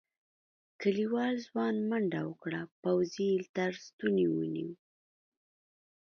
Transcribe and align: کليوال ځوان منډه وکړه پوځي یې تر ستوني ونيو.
کليوال 0.81 1.35
ځوان 1.47 1.75
منډه 1.89 2.21
وکړه 2.29 2.61
پوځي 2.83 3.27
یې 3.33 3.41
تر 3.55 3.71
ستوني 3.85 4.27
ونيو. 4.31 4.71